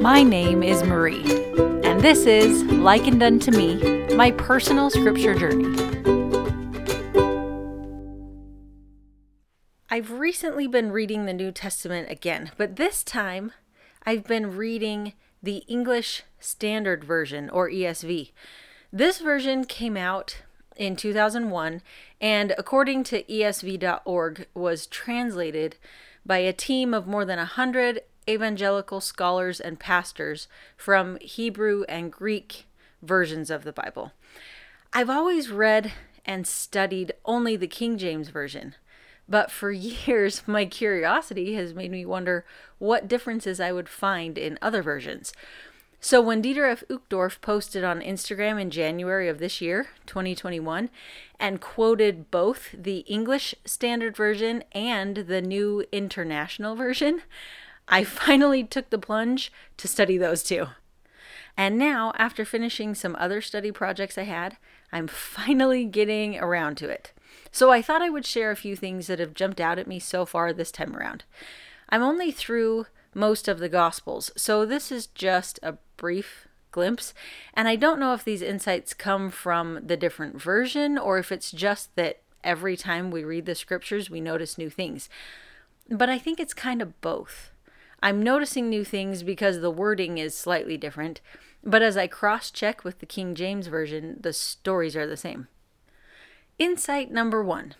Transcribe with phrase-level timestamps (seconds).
[0.00, 1.22] My name is Marie,
[1.84, 5.76] and this is Likened Unto Me, my personal scripture journey.
[9.90, 13.52] I've recently been reading the New Testament again, but this time
[14.06, 15.12] I've been reading
[15.42, 18.30] the English Standard Version, or ESV.
[18.90, 20.38] This version came out
[20.76, 21.82] in 2001
[22.22, 25.76] and according to esv.org was translated
[26.24, 28.00] by a team of more than 100
[28.30, 32.66] evangelical scholars and pastors from Hebrew and Greek
[33.02, 34.12] versions of the Bible.
[34.92, 35.92] I've always read
[36.24, 38.74] and studied only the King James Version,
[39.28, 39.70] but for
[40.06, 42.44] years my curiosity has made me wonder
[42.78, 45.32] what differences I would find in other versions.
[46.02, 46.82] So when Dieter F.
[46.88, 50.88] Uchtdorf posted on Instagram in January of this year, 2021,
[51.38, 57.20] and quoted both the English Standard Version and the New International Version,
[57.88, 60.68] I finally took the plunge to study those two.
[61.56, 64.56] And now, after finishing some other study projects I had,
[64.92, 67.12] I'm finally getting around to it.
[67.52, 69.98] So I thought I would share a few things that have jumped out at me
[69.98, 71.24] so far this time around.
[71.88, 77.12] I'm only through most of the Gospels, so this is just a brief glimpse.
[77.54, 81.50] And I don't know if these insights come from the different version or if it's
[81.50, 85.08] just that every time we read the scriptures, we notice new things.
[85.88, 87.50] But I think it's kind of both.
[88.02, 91.20] I'm noticing new things because the wording is slightly different,
[91.62, 95.48] but as I cross check with the King James Version, the stories are the same.
[96.58, 97.74] Insight number one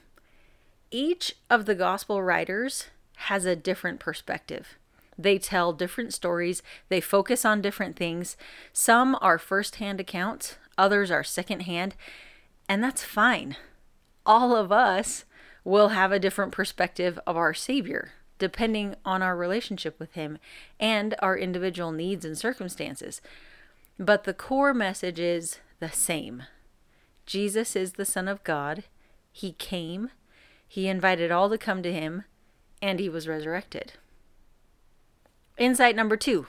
[0.91, 4.77] each of the gospel writers has a different perspective.
[5.17, 8.37] They tell different stories, they focus on different things.
[8.73, 11.95] Some are first hand accounts, others are second hand,
[12.69, 13.57] and that's fine.
[14.27, 15.25] All of us
[15.63, 20.39] will have a different perspective of our Savior, depending on our relationship with Him
[20.81, 23.21] and our individual needs and circumstances.
[23.97, 26.43] But the core message is the same
[27.27, 28.83] Jesus is the Son of God.
[29.31, 30.11] He came,
[30.67, 32.25] He invited all to come to Him,
[32.83, 33.93] and He was resurrected.
[35.57, 36.49] Insight number two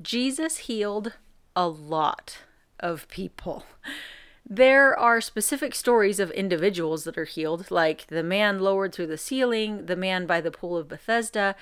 [0.00, 1.12] Jesus healed
[1.54, 2.38] a lot
[2.80, 3.64] of people.
[4.48, 9.16] There are specific stories of individuals that are healed, like the man lowered through the
[9.16, 11.54] ceiling, the man by the pool of Bethesda,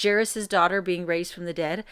[0.00, 1.84] Jairus' daughter being raised from the dead.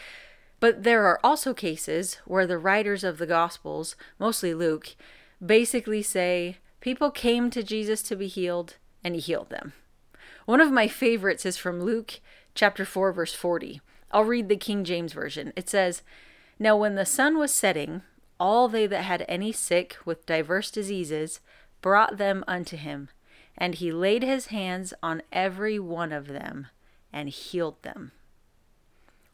[0.60, 4.94] But there are also cases where the writers of the Gospels, mostly Luke,
[5.44, 9.72] basically say people came to Jesus to be healed and he healed them.
[10.46, 12.20] One of my favorites is from Luke
[12.54, 13.80] chapter 4 verse 40.
[14.12, 15.52] I'll read the King James version.
[15.56, 16.02] It says,
[16.58, 18.02] "Now when the sun was setting,
[18.38, 21.40] all they that had any sick with divers diseases
[21.80, 23.08] brought them unto him,
[23.56, 26.68] and he laid his hands on every one of them
[27.12, 28.12] and healed them.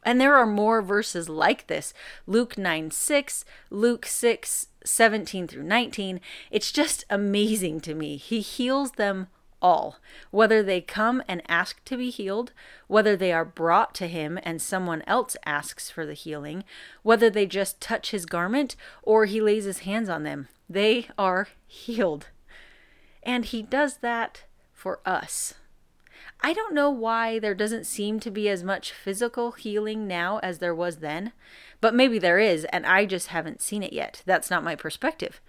[0.04, 1.94] And there are more verses like this
[2.26, 6.20] Luke 9 6, Luke 6 17 through 19.
[6.50, 8.16] It's just amazing to me.
[8.16, 9.28] He heals them
[9.62, 9.96] all,
[10.30, 12.52] whether they come and ask to be healed,
[12.88, 16.64] whether they are brought to him and someone else asks for the healing,
[17.02, 20.48] whether they just touch his garment or he lays his hands on them.
[20.68, 22.28] They are healed.
[23.22, 25.54] And he does that for us.
[26.40, 30.58] I don't know why there doesn't seem to be as much physical healing now as
[30.58, 31.32] there was then,
[31.80, 34.22] but maybe there is, and I just haven't seen it yet.
[34.26, 35.40] That's not my perspective.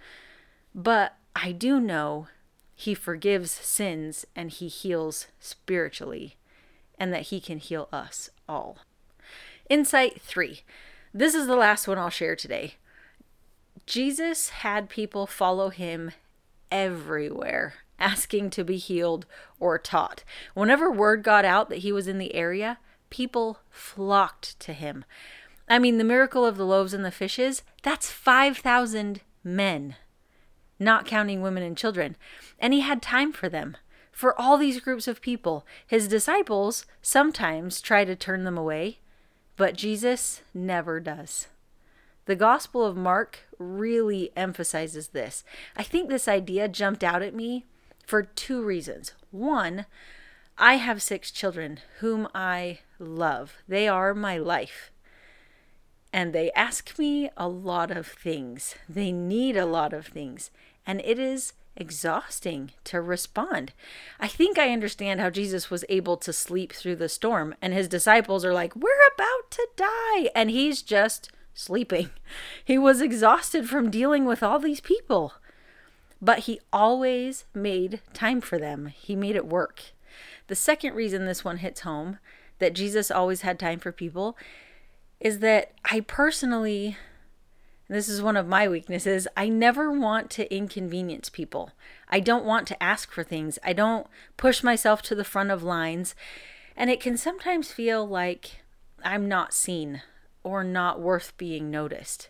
[0.72, 2.28] But I do know
[2.74, 6.36] he forgives sins and he heals spiritually,
[6.98, 8.78] and that he can heal us all.
[9.68, 10.62] Insight three.
[11.12, 12.74] This is the last one I'll share today.
[13.86, 16.12] Jesus had people follow him
[16.70, 19.26] everywhere, asking to be healed
[19.60, 20.24] or taught.
[20.54, 22.78] Whenever word got out that he was in the area,
[23.10, 25.04] people flocked to him.
[25.68, 29.96] I mean, the miracle of the loaves and the fishes, that's 5,000 men
[30.78, 32.16] not counting women and children.
[32.58, 33.76] And he had time for them.
[34.12, 38.98] For all these groups of people, his disciples sometimes try to turn them away,
[39.56, 41.48] but Jesus never does.
[42.26, 45.44] The Gospel of Mark really emphasizes this.
[45.76, 47.64] I think this idea jumped out at me
[48.06, 49.12] for two reasons.
[49.30, 49.86] One,
[50.56, 54.90] I have six children whom I love, they are my life.
[56.12, 58.76] And they ask me a lot of things.
[58.88, 60.52] They need a lot of things
[60.86, 63.72] and it is exhausting to respond.
[64.20, 67.88] I think I understand how Jesus was able to sleep through the storm, and his
[67.88, 70.30] disciples are like, We're about to die.
[70.34, 72.10] And he's just sleeping.
[72.64, 75.34] He was exhausted from dealing with all these people.
[76.20, 79.82] But he always made time for them, he made it work.
[80.46, 82.18] The second reason this one hits home
[82.58, 84.36] that Jesus always had time for people
[85.20, 86.96] is that I personally,
[87.94, 91.70] this is one of my weaknesses, I never want to inconvenience people.
[92.08, 93.58] I don't want to ask for things.
[93.62, 94.06] I don't
[94.36, 96.14] push myself to the front of lines.
[96.76, 98.62] And it can sometimes feel like
[99.02, 100.02] I'm not seen
[100.42, 102.28] or not worth being noticed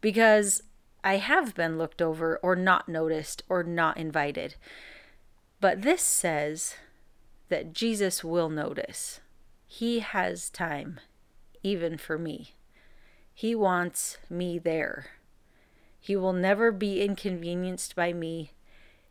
[0.00, 0.62] because
[1.02, 4.56] I have been looked over or not noticed or not invited.
[5.60, 6.74] But this says
[7.48, 9.20] that Jesus will notice.
[9.66, 11.00] He has time,
[11.62, 12.54] even for me.
[13.38, 15.08] He wants me there.
[16.00, 18.52] He will never be inconvenienced by me.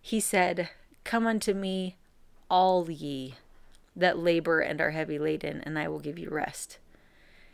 [0.02, 0.72] He said,
[1.04, 1.98] Come unto me,
[2.50, 3.36] all ye
[3.96, 6.80] that labor and are heavy laden, and I will give you rest.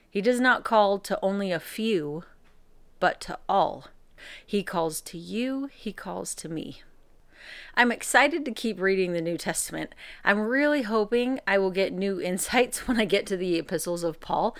[0.09, 2.23] He does not call to only a few,
[3.01, 3.87] but to all.
[4.45, 6.83] He calls to you, he calls to me.
[7.75, 9.93] I'm excited to keep reading the New Testament.
[10.23, 14.21] I'm really hoping I will get new insights when I get to the epistles of
[14.21, 14.55] Paul.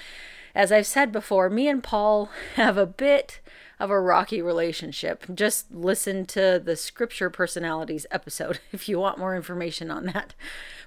[0.53, 3.39] As I've said before, me and Paul have a bit
[3.80, 5.25] of a rocky relationship.
[5.33, 10.33] Just listen to the Scripture Personalities episode if you want more information on that.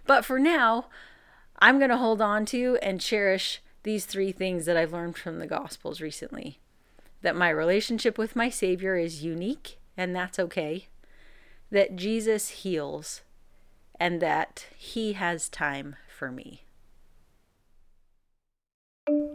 [0.07, 0.87] But for now,
[1.59, 5.39] I'm going to hold on to and cherish these three things that I've learned from
[5.39, 6.59] the Gospels recently
[7.23, 10.89] that my relationship with my Savior is unique, and that's okay
[11.71, 13.23] that Jesus heals
[13.99, 16.63] and that He has time for me.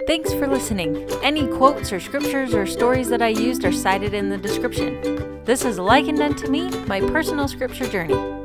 [0.10, 1.08] Thanks for listening.
[1.22, 5.44] Any quotes or scriptures or stories that I used are cited in the description.
[5.46, 8.39] This is likened unto me, my personal scripture journey.